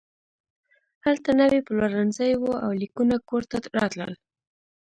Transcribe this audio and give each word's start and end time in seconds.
هلته 1.05 1.29
نوي 1.41 1.59
پلورنځي 1.67 2.31
وو 2.37 2.53
او 2.65 2.71
لیکونه 2.81 3.15
کور 3.29 3.43
ته 3.49 3.57
راتلل 3.79 4.13